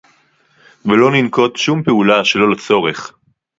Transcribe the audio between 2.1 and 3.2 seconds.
שלא לצורך